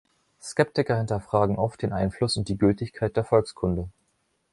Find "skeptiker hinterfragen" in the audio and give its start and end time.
0.41-1.57